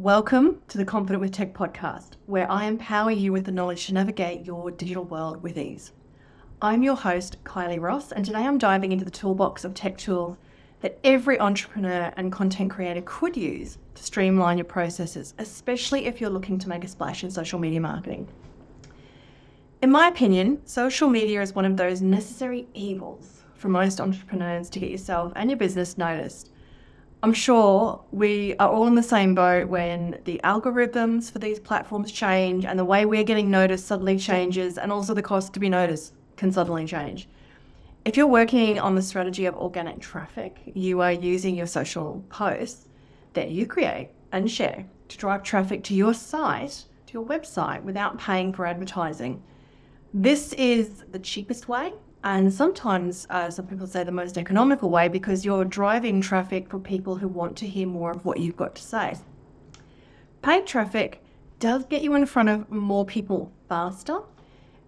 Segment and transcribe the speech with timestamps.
[0.00, 3.92] Welcome to the Confident with Tech podcast, where I empower you with the knowledge to
[3.92, 5.92] navigate your digital world with ease.
[6.62, 10.38] I'm your host, Kylie Ross, and today I'm diving into the toolbox of tech tools
[10.80, 16.30] that every entrepreneur and content creator could use to streamline your processes, especially if you're
[16.30, 18.26] looking to make a splash in social media marketing.
[19.82, 24.80] In my opinion, social media is one of those necessary evils for most entrepreneurs to
[24.80, 26.52] get yourself and your business noticed.
[27.22, 32.10] I'm sure we are all in the same boat when the algorithms for these platforms
[32.10, 35.68] change and the way we're getting noticed suddenly changes, and also the cost to be
[35.68, 37.28] noticed can suddenly change.
[38.06, 42.88] If you're working on the strategy of organic traffic, you are using your social posts
[43.34, 48.18] that you create and share to drive traffic to your site, to your website, without
[48.18, 49.42] paying for advertising.
[50.14, 55.08] This is the cheapest way, and sometimes uh, some people say the most economical way
[55.08, 58.74] because you're driving traffic for people who want to hear more of what you've got
[58.74, 59.14] to say.
[60.42, 61.22] Paid traffic
[61.58, 64.20] does get you in front of more people faster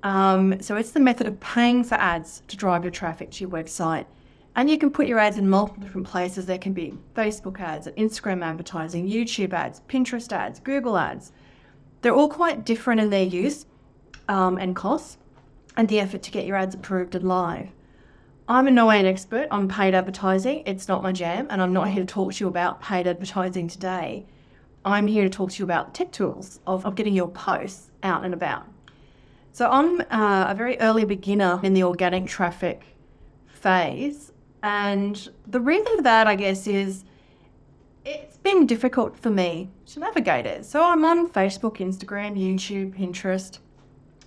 [0.03, 3.51] um, so it's the method of paying for ads to drive your traffic to your
[3.51, 4.07] website.
[4.55, 6.45] And you can put your ads in multiple different places.
[6.45, 11.33] There can be Facebook ads, Instagram advertising, YouTube ads, Pinterest ads, Google ads.
[12.03, 13.65] They're all quite different in their use
[14.29, 15.19] um, and costs
[15.77, 17.69] and the effort to get your ads approved and live.
[18.49, 20.65] I'm in no way an expert on paid advertising.
[20.67, 23.69] It's not my jam, and I'm not here to talk to you about paid advertising
[23.69, 24.27] today.
[24.85, 28.25] I'm here to talk to you about tech tools of, of getting your posts out
[28.25, 28.67] and about.
[29.53, 32.85] So I'm uh, a very early beginner in the organic traffic
[33.47, 34.33] phase.
[34.63, 37.05] And the reason for that, I guess, is
[38.05, 40.65] it's been difficult for me to navigate it.
[40.65, 43.59] So I'm on Facebook, Instagram, YouTube, Pinterest,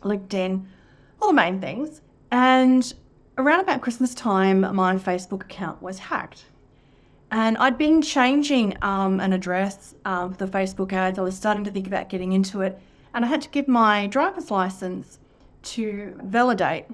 [0.01, 0.65] LinkedIn,
[1.21, 2.01] all the main things.
[2.31, 2.93] And
[3.37, 6.45] around about Christmas time, my Facebook account was hacked.
[7.31, 11.19] And I'd been changing um, an address um, for the Facebook ads.
[11.19, 12.79] I was starting to think about getting into it
[13.15, 15.19] and I had to give my driver's license
[15.63, 16.85] to validate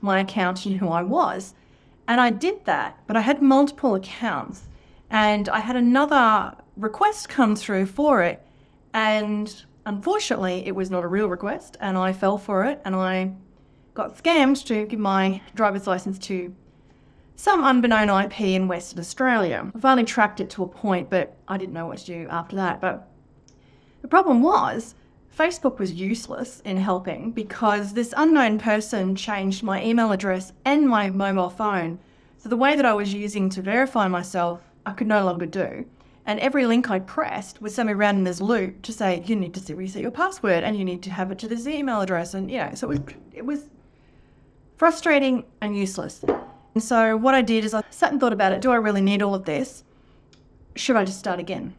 [0.00, 1.54] my account and who I was.
[2.08, 4.64] And I did that, but I had multiple accounts
[5.08, 8.44] and I had another request come through for it.
[8.92, 9.54] And
[9.86, 13.30] unfortunately, it was not a real request, and I fell for it and I
[13.94, 16.54] got scammed to give my driver's license to
[17.36, 19.70] some unbeknown IP in Western Australia.
[19.74, 22.56] I finally tracked it to a point, but I didn't know what to do after
[22.56, 22.80] that.
[22.80, 23.08] But
[24.00, 24.94] the problem was,
[25.36, 31.08] Facebook was useless in helping because this unknown person changed my email address and my
[31.08, 31.98] mobile phone.
[32.38, 35.86] So the way that I was using to verify myself, I could no longer do.
[36.26, 39.34] And every link I pressed would send me around in this loop to say, you
[39.34, 42.34] need to reset your password and you need to have it to this email address.
[42.34, 43.64] And, you know, so it was, it was
[44.82, 46.24] frustrating and useless.
[46.74, 48.60] And so what I did is I sat and thought about it.
[48.60, 49.84] Do I really need all of this?
[50.74, 51.76] Should I just start again?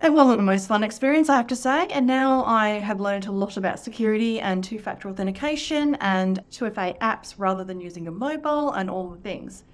[0.00, 3.26] It wasn't the most fun experience, I have to say, and now I have learned
[3.26, 8.12] a lot about security and two factor authentication and 2FA apps rather than using a
[8.12, 9.64] mobile and all the things.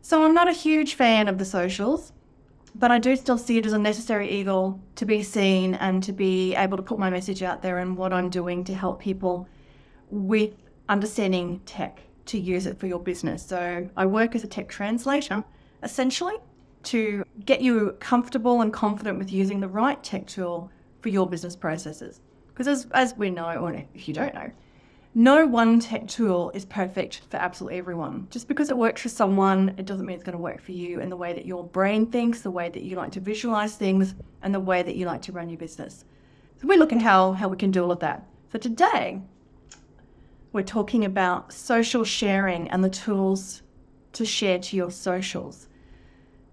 [0.00, 2.12] So I'm not a huge fan of the socials,
[2.76, 6.12] but I do still see it as a necessary evil to be seen and to
[6.12, 9.48] be able to put my message out there and what I'm doing to help people
[10.10, 10.52] with
[10.88, 13.44] understanding tech to use it for your business.
[13.44, 15.44] So I work as a tech translator,
[15.82, 16.36] essentially
[16.84, 21.56] to get you comfortable and confident with using the right tech tool for your business
[21.56, 22.20] processes.
[22.48, 24.50] Because as, as we know, or if you don't know,
[25.14, 28.28] no one tech tool is perfect for absolutely everyone.
[28.30, 31.00] Just because it works for someone, it doesn't mean it's going to work for you
[31.00, 34.14] in the way that your brain thinks, the way that you like to visualize things,
[34.42, 36.04] and the way that you like to run your business.
[36.60, 38.26] So we look at how, how we can do all of that.
[38.52, 39.20] So today,
[40.52, 43.62] we're talking about social sharing and the tools
[44.12, 45.68] to share to your socials.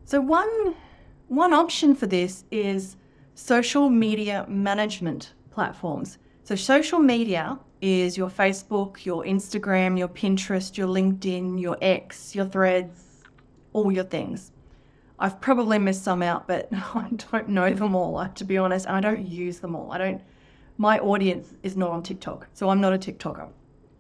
[0.06, 0.76] So one
[1.28, 2.98] one option for this is
[3.34, 6.18] social media management platforms.
[6.44, 12.46] So social media is your Facebook, your Instagram, your Pinterest, your LinkedIn, your X, your
[12.46, 13.24] Threads,
[13.74, 14.52] all your things.
[15.18, 19.00] I've probably missed some out, but I don't know them all, to be honest, I
[19.00, 19.92] don't use them all.
[19.92, 20.22] I don't
[20.78, 23.50] my audience is not on TikTok, so I'm not a TikToker.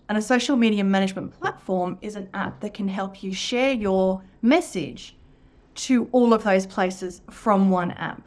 [0.08, 4.22] And a social media management platform is an app that can help you share your
[4.42, 5.16] message
[5.76, 8.22] to all of those places from one app.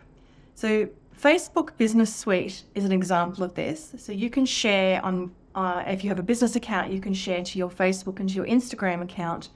[0.55, 0.89] So
[1.21, 3.95] Facebook Business Suite is an example of this.
[3.99, 7.43] So you can share on, uh, if you have a business account, you can share
[7.43, 9.51] to your Facebook and to your Instagram account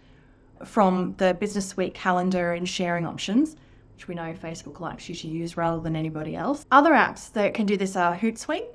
[0.65, 3.57] from the Business Suite calendar and sharing options,
[3.95, 6.65] which we know Facebook likes you to use rather than anybody else.
[6.71, 8.69] Other apps that can do this are Hootsuite,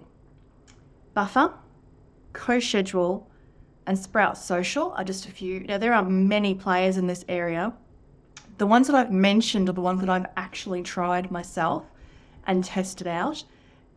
[1.13, 1.53] Buffer,
[2.33, 3.23] CoSchedule,
[3.87, 5.61] and Sprout Social are just a few.
[5.61, 7.73] Now, there are many players in this area.
[8.59, 11.85] The ones that I've mentioned are the ones that I've actually tried myself.
[12.47, 13.43] and tested out.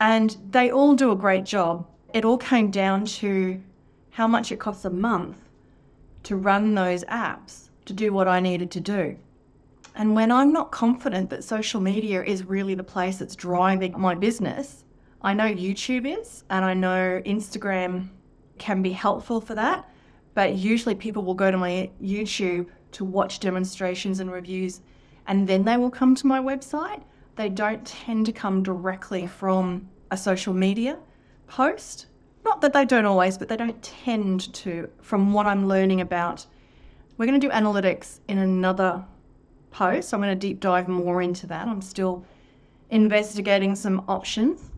[0.00, 1.86] And they all do a great job.
[2.12, 3.60] It all came down to
[4.10, 5.36] how much it costs a month
[6.24, 9.16] to run those apps to do what I needed to do.
[9.94, 14.14] And when I'm not confident that social media is really the place that's driving my
[14.14, 14.84] business,
[15.22, 18.08] I know YouTube is, and I know Instagram
[18.60, 19.90] can be helpful for that.
[20.34, 24.80] But usually people will go to my YouTube to watch demonstrations and reviews,
[25.26, 27.02] and then they will come to my website.
[27.34, 30.98] They don't tend to come directly from a social media
[31.48, 32.06] post.
[32.44, 36.46] Not that they don't always, but they don't tend to, from what I'm learning about.
[37.16, 39.04] We're going to do analytics in another
[39.70, 40.14] post.
[40.14, 41.66] I'm going to deep dive more into that.
[41.66, 42.24] I'm still
[42.90, 44.69] investigating some options.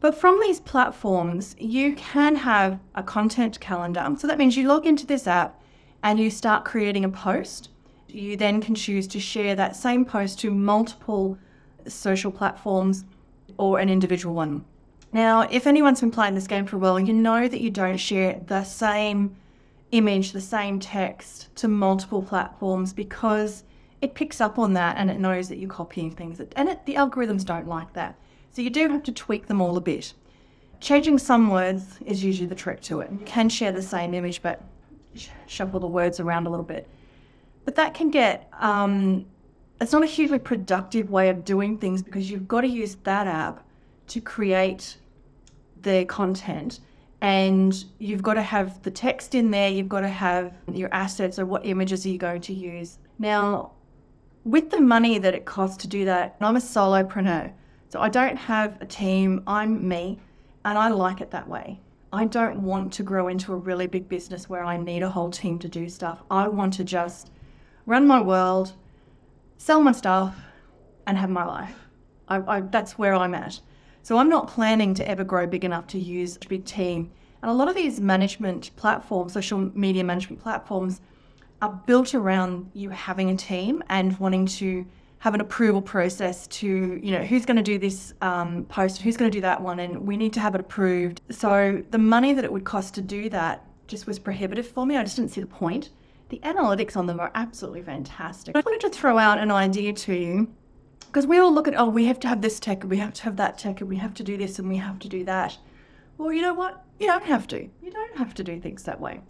[0.00, 4.14] But from these platforms, you can have a content calendar.
[4.18, 5.60] So that means you log into this app
[6.02, 7.70] and you start creating a post.
[8.08, 11.38] You then can choose to share that same post to multiple
[11.86, 13.04] social platforms
[13.58, 14.64] or an individual one.
[15.12, 17.96] Now, if anyone's been playing this game for a while, you know that you don't
[17.96, 19.36] share the same
[19.92, 23.64] image, the same text to multiple platforms because
[24.02, 26.40] it picks up on that and it knows that you're copying things.
[26.54, 28.18] And it, the algorithms don't like that.
[28.56, 30.14] So you do have to tweak them all a bit.
[30.80, 33.12] Changing some words is usually the trick to it.
[33.12, 34.62] You can share the same image, but
[35.46, 36.88] shuffle the words around a little bit.
[37.66, 39.26] But that can get, um,
[39.78, 43.26] it's not a hugely productive way of doing things because you've got to use that
[43.26, 43.62] app
[44.06, 44.96] to create
[45.82, 46.80] the content
[47.20, 51.38] and you've got to have the text in there, you've got to have your assets
[51.38, 52.96] or what images are you going to use.
[53.18, 53.72] Now,
[54.44, 57.52] with the money that it costs to do that, I'm a solopreneur.
[57.88, 60.18] So I don't have a team, I'm me,
[60.64, 61.80] and I like it that way.
[62.12, 65.30] I don't want to grow into a really big business where I need a whole
[65.30, 66.22] team to do stuff.
[66.30, 67.30] I want to just
[67.84, 68.72] run my world,
[69.58, 70.36] sell my stuff,
[71.06, 71.76] and have my life.
[72.28, 73.60] I, I, that's where I'm at.
[74.02, 77.12] So I'm not planning to ever grow big enough to use a big team.
[77.42, 81.00] And a lot of these management platforms, social media management platforms,
[81.62, 84.86] are built around you having a team and wanting to
[85.18, 89.16] have an approval process to, you know, who's going to do this um, post, who's
[89.16, 91.20] going to do that one, and we need to have it approved.
[91.30, 94.96] So the money that it would cost to do that just was prohibitive for me.
[94.96, 95.90] I just didn't see the point.
[96.28, 98.56] The analytics on them are absolutely fantastic.
[98.56, 100.52] I wanted to throw out an idea to you
[101.00, 103.14] because we all look at, oh, we have to have this tech, and we have
[103.14, 105.24] to have that tech, and we have to do this, and we have to do
[105.24, 105.56] that.
[106.18, 106.84] Well, you know what?
[106.98, 107.68] You don't have to.
[107.82, 109.20] You don't have to do things that way.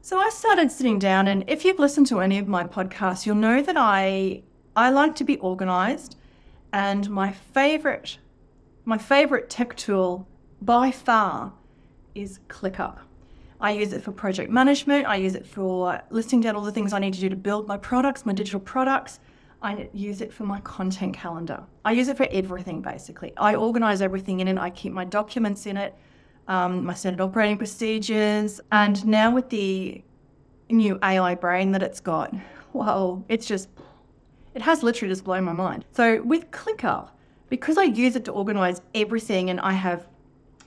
[0.00, 3.36] So I started sitting down, and if you've listened to any of my podcasts, you'll
[3.36, 4.42] know that I
[4.78, 6.14] I like to be organized,
[6.72, 8.18] and my favorite
[8.84, 10.28] my favorite tech tool
[10.62, 11.52] by far
[12.14, 12.98] is ClickUp.
[13.60, 15.04] I use it for project management.
[15.06, 17.66] I use it for listing down all the things I need to do to build
[17.66, 19.18] my products, my digital products.
[19.60, 21.64] I use it for my content calendar.
[21.84, 23.32] I use it for everything basically.
[23.36, 24.58] I organize everything in it.
[24.58, 25.98] I keep my documents in it
[26.48, 30.02] um, my standard operating procedures, and now with the
[30.70, 32.34] new AI brain that it's got,
[32.72, 33.68] well, it's just,
[34.54, 35.84] it has literally just blown my mind.
[35.92, 37.10] So with ClickUp,
[37.48, 40.06] because I use it to organize everything, and I have,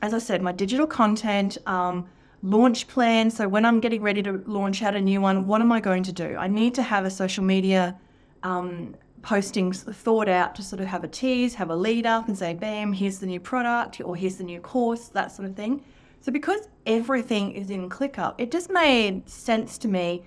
[0.02, 2.08] as I said, my digital content, um,
[2.44, 3.30] launch plan.
[3.30, 6.04] So when I'm getting ready to launch out a new one, what am I going
[6.04, 6.36] to do?
[6.38, 7.98] I need to have a social media
[8.44, 12.38] um, postings thought out to sort of have a tease, have a lead up and
[12.38, 15.84] say, bam, here's the new product or here's the new course, that sort of thing.
[16.22, 20.24] So because everything is in ClickUp, it just made sense to me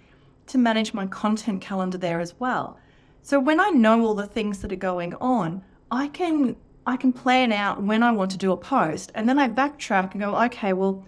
[0.47, 2.79] to manage my content calendar there as well.
[3.27, 7.11] So when I know all the things that are going on, I can I can
[7.11, 10.37] plan out when I want to do a post and then I backtrack and go,
[10.45, 11.03] okay, well,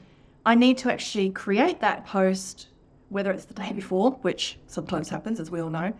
[0.47, 2.69] I need to actually create that post,
[3.11, 5.93] whether it's the day before, which sometimes happens, as we all know,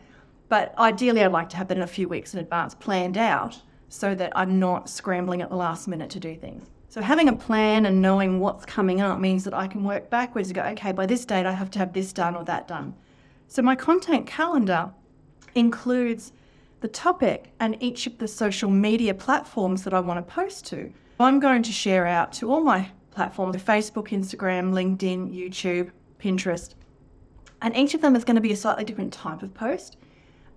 [0.49, 3.61] but ideally, I'd like to have that in a few weeks in advance planned out
[3.91, 6.71] so that I'm not scrambling at the last minute to do things.
[6.89, 10.49] So having a plan and knowing what's coming up means that I can work backwards
[10.49, 12.95] and go, okay, by this date I have to have this done or that done.
[13.49, 14.93] So my content calendar
[15.57, 16.33] includes
[16.81, 20.93] the topic and each of the social media platforms that I want to post to.
[21.19, 26.75] I'm going to share out to all my platforms Facebook, Instagram, LinkedIn, YouTube, Pinterest.
[27.63, 29.97] And each of them is going to be a slightly different type of post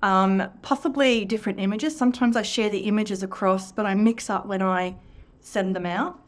[0.02, 1.96] um, possibly different images.
[1.96, 4.96] Sometimes I share the images across, but I mix up when I
[5.42, 6.20] send them out.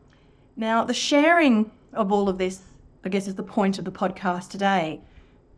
[0.55, 2.61] Now, the sharing of all of this,
[3.05, 5.01] I guess, is the point of the podcast today.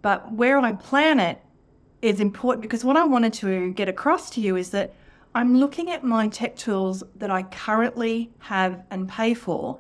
[0.02, 1.42] But where I plan it
[2.04, 4.94] is important because what I wanted to get across to you is that
[5.34, 9.80] I'm looking at my tech tools that I currently have and pay for,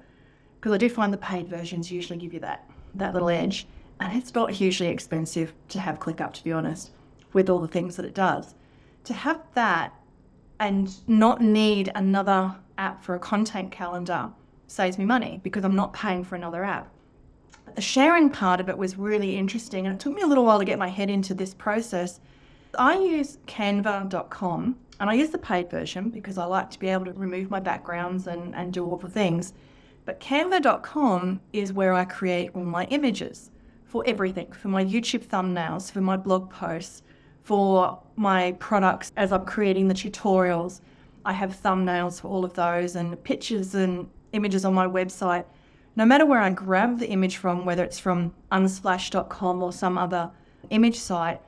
[0.56, 3.68] because I do find the paid versions usually give you that, that little edge.
[4.00, 6.92] And it's not hugely expensive to have ClickUp, to be honest
[7.34, 8.56] with all the things that it does.
[9.03, 9.94] To have that
[10.60, 14.30] and not need another app for a content calendar
[14.68, 16.89] saves me money because I'm not paying for another app.
[17.75, 20.60] The sharing part of it was really interesting, and it took me a little while
[20.60, 22.20] to get my head into this process.
[22.77, 27.05] I use canva.com and I use the paid version because I like to be able
[27.05, 29.53] to remove my backgrounds and, and do all the things.
[30.05, 33.51] But canva.com is where I create all my images
[33.86, 37.03] for everything for my YouTube thumbnails, for my blog posts,
[37.43, 40.82] for my products as I'm creating the tutorials.
[41.25, 45.46] I have thumbnails for all of those and pictures and images on my website.
[45.95, 50.31] No matter where I grab the image from, whether it's from unsplash.com or some other
[50.69, 51.39] image site,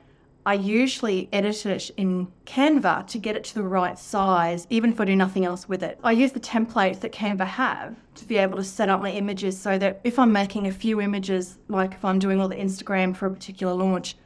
[0.46, 5.00] I usually edit it in Canva to get it to the right size, even if
[5.00, 5.98] I do nothing else with it.
[6.04, 9.60] I use the templates that Canva have to be able to set up my images
[9.60, 13.16] so that if I'm making a few images, like if I'm doing all the Instagram
[13.16, 14.16] for a particular launch,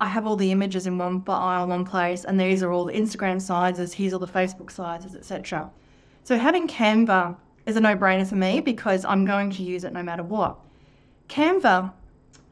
[0.00, 2.92] I have all the images in one file, one place, and these are all the
[2.92, 5.72] Instagram sizes, here's all the Facebook sizes, etc.
[6.22, 10.02] So having Canva is a no-brainer for me because I'm going to use it no
[10.02, 10.58] matter what.
[11.28, 11.92] Canva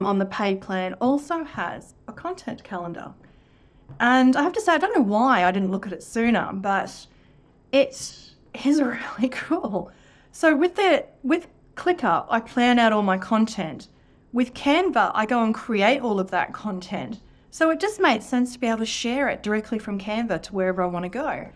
[0.01, 3.13] on the paid plan also has a content calendar.
[4.01, 6.51] And I have to say, I don't know why I didn't look at it sooner,
[6.53, 7.07] but
[7.73, 7.91] it
[8.65, 9.91] is really cool.
[10.33, 13.89] So with the with ClickUp, I plan out all my content.
[14.33, 17.21] With Canva, I go and create all of that content.
[17.51, 20.55] So it just made sense to be able to share it directly from Canva to
[20.55, 21.49] wherever I want to go.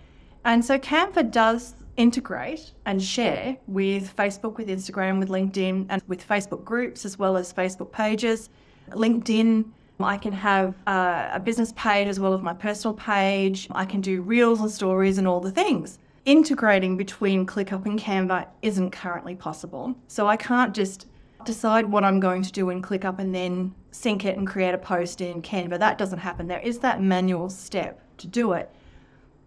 [0.45, 6.27] And so Canva does integrate and share with Facebook, with Instagram, with LinkedIn, and with
[6.27, 8.51] Facebook groups as well as Facebook pages.
[8.91, 9.65] LinkedIn,
[9.99, 13.69] I can have uh, a business page as well as my personal page.
[13.71, 15.99] I can do reels and stories and all the things.
[16.25, 19.95] Integrating between ClickUp and Canva isn't currently possible.
[20.09, 21.07] So I can't just
[21.45, 24.79] decide what I'm going to do in ClickUp and then sync it and create a
[24.79, 25.79] post in Canva.
[25.79, 26.49] That doesn't happen.
[26.49, 28.71] There is that manual step to do it.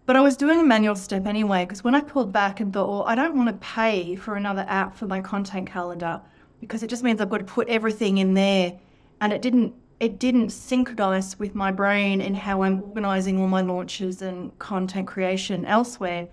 [0.06, 2.88] But I was doing a manual step anyway because when I pulled back and thought,
[2.88, 6.20] well, I don't want to pay for another app for my content calendar
[6.60, 8.78] because it just means I've got to put everything in there,
[9.20, 13.60] and it didn't it didn't synchronize with my brain in how I'm organizing all my
[13.60, 16.26] launches and content creation elsewhere.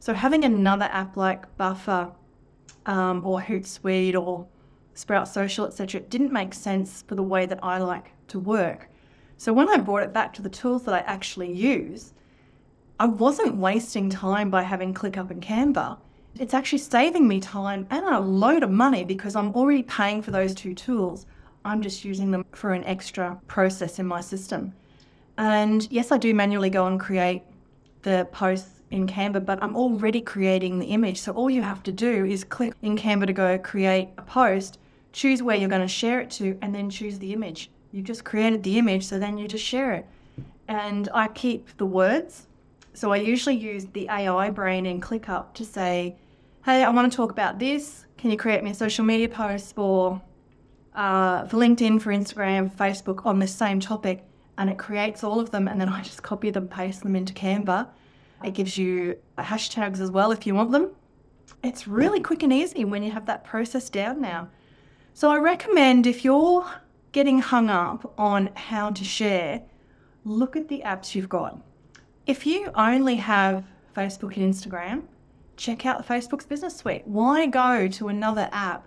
[0.00, 2.10] So having another app like Buffer
[2.86, 4.48] um, or Hootsuite or
[4.94, 8.88] Sprout Social, etc., it didn't make sense for the way that I like to work.
[9.36, 12.14] So when I brought it back to the tools that I actually use,
[13.00, 15.98] I wasn't wasting time by having ClickUp and Canva.
[16.38, 20.30] It's actually saving me time and a load of money because I'm already paying for
[20.30, 21.26] those two tools.
[21.64, 24.72] I'm just using them for an extra process in my system.
[25.38, 27.42] And yes, I do manually go and create
[28.02, 31.20] the posts in Canva, but I'm already creating the image.
[31.20, 34.78] So all you have to do is click in Canva to go create a post,
[35.12, 37.70] choose where you're going to share it to, and then choose the image.
[37.90, 40.06] You've just created the image, so then you just share it.
[40.68, 42.46] And I keep the words
[42.94, 46.16] so I usually use the AI brain in ClickUp to say,
[46.64, 48.06] hey, I want to talk about this.
[48.18, 50.20] Can you create me a social media post for,
[50.94, 54.24] uh, for LinkedIn, for Instagram, Facebook on this same topic?
[54.58, 57.32] And it creates all of them, and then I just copy them, paste them into
[57.32, 57.88] Canva.
[58.44, 60.90] It gives you hashtags as well if you want them.
[61.64, 64.48] It's really quick and easy when you have that process down now.
[65.14, 66.66] So I recommend if you're
[67.12, 69.62] getting hung up on how to share,
[70.24, 71.60] look at the apps you've got
[72.26, 73.64] if you only have
[73.96, 75.02] Facebook and Instagram,
[75.56, 77.02] check out Facebook's Business Suite.
[77.06, 78.86] Why go to another app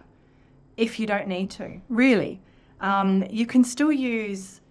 [0.78, 1.82] if you don't need to?
[1.90, 2.42] Really,
[2.82, 4.62] um, you can still use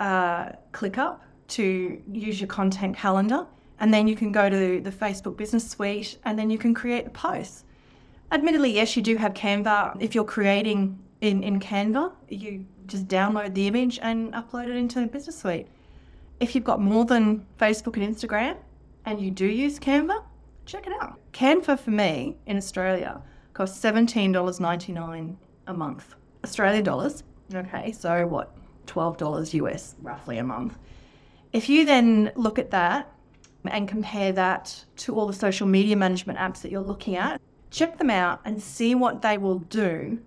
[0.00, 3.46] uh, ClickUp to use your content calendar,
[3.80, 7.04] and then you can go to the Facebook Business Suite, and then you can create
[7.04, 7.64] the posts.
[8.30, 9.96] Admittedly, yes, you do have Canva.
[10.00, 15.00] If you're creating in, in Canva, you just download the image and upload it into
[15.00, 15.68] the Business Suite
[16.40, 18.56] if you've got more than Facebook and Instagram
[19.04, 20.22] and you do use Canva,
[20.66, 21.18] check it out.
[21.32, 26.14] Canva for me in Australia costs $17.99 a month.
[26.44, 27.24] Australian dollars.
[27.54, 28.54] Okay, so what?
[28.86, 30.78] $12 US roughly a month.
[31.52, 33.12] If you then look at that
[33.64, 37.40] and compare that to all the social media management apps that you're looking at,
[37.70, 40.18] check them out and see what they will do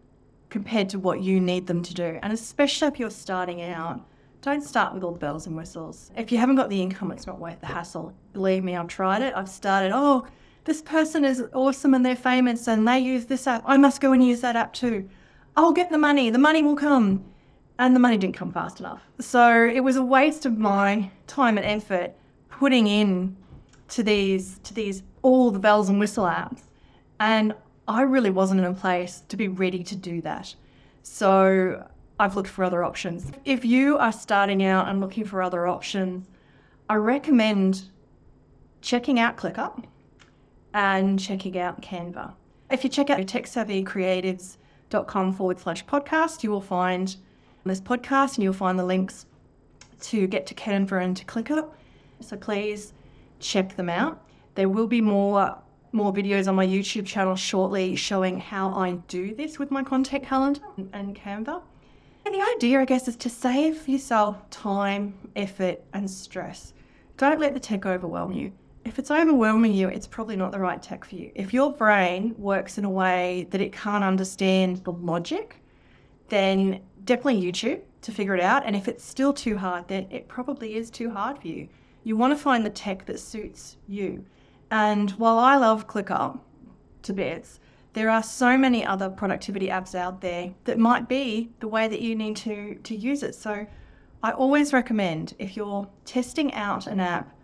[0.49, 2.19] compared to what you need them to do.
[2.21, 4.01] And especially if you're starting out,
[4.41, 6.11] don't start with all the bells and whistles.
[6.17, 8.13] If you haven't got the income, it's not worth the hassle.
[8.33, 9.33] Believe me, I've tried it.
[9.35, 10.27] I've started, oh,
[10.65, 13.63] this person is awesome and they're famous and they use this app.
[13.65, 15.07] I must go and use that app too.
[15.55, 16.29] I'll get the money.
[16.29, 17.23] The money will come.
[17.79, 19.01] And the money didn't come fast enough.
[19.19, 22.13] So it was a waste of my time and effort
[22.49, 23.35] putting in
[23.89, 26.61] to these to these all the bells and whistle apps.
[27.19, 27.55] And
[27.87, 30.53] I really wasn't in a place to be ready to do that.
[31.01, 31.87] So
[32.21, 33.31] I've looked for other options.
[33.45, 36.27] If you are starting out and looking for other options,
[36.87, 37.89] I recommend
[38.79, 39.85] checking out ClickUp
[40.71, 42.33] and checking out Canva.
[42.69, 47.15] If you check out techsavvycreatives.com forward slash podcast, you will find
[47.65, 49.25] this podcast and you'll find the links
[50.01, 51.71] to get to Canva and to ClickUp.
[52.19, 52.93] So please
[53.39, 54.23] check them out.
[54.53, 55.57] There will be more
[55.91, 60.23] more videos on my YouTube channel shortly showing how I do this with my content
[60.23, 60.61] calendar
[60.93, 61.63] and Canva.
[62.25, 66.73] And the idea, I guess, is to save yourself time, effort, and stress.
[67.17, 68.51] Don't let the tech overwhelm you.
[68.85, 71.31] If it's overwhelming you, it's probably not the right tech for you.
[71.35, 75.61] If your brain works in a way that it can't understand the logic,
[76.29, 78.65] then definitely YouTube to figure it out.
[78.65, 81.67] And if it's still too hard, then it probably is too hard for you.
[82.03, 84.25] You want to find the tech that suits you.
[84.71, 86.39] And while I love ClickUp
[87.03, 87.59] to bits,
[87.93, 92.01] there are so many other productivity apps out there that might be the way that
[92.01, 93.35] you need to, to use it.
[93.35, 93.67] So
[94.23, 97.35] I always recommend if you're testing out an app,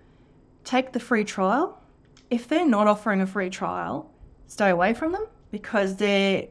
[0.64, 1.82] take the free trial.
[2.30, 4.14] If they're not offering a free trial,
[4.48, 6.48] stay away from them because they're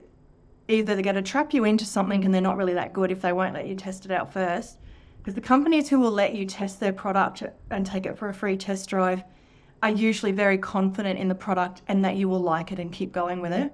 [0.69, 3.21] either they're going to trap you into something and they're not really that good if
[3.23, 4.79] they won't let you test it out first.
[5.19, 8.35] Because the companies who will let you test their product and take it for a
[8.35, 9.23] free test drive
[9.83, 13.13] are usually very confident in the product and that you will like it and keep
[13.13, 13.73] going with it.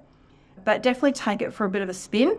[0.65, 2.37] But definitely take it for a bit of a spin,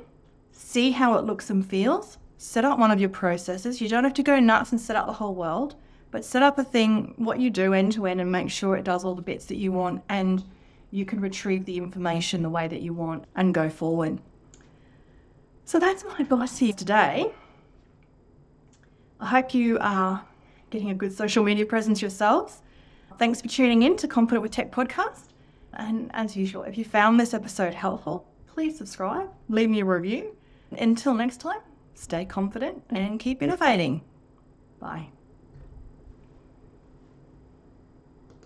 [0.53, 3.81] see how it looks and feels, set up one of your processes.
[3.81, 5.77] You don't have to go nuts and set up the whole world,
[6.11, 8.85] but set up a thing, what you do end to end, and make sure it
[8.85, 10.45] does all the bits that you want and
[10.91, 14.21] you can retrieve the information the way that you want and go forward.
[15.65, 17.33] So that's my advice here today.
[19.19, 20.25] I hope you are
[20.71, 22.63] getting a good social media presence yourselves.
[23.19, 25.34] Thanks for tuning in to Confident with Tech podcast.
[25.77, 30.37] And as usual, if you found this episode helpful, please subscribe, leave me a review.
[30.71, 31.61] Until next time,
[31.95, 34.03] stay confident and keep innovating.
[34.81, 35.14] Bye.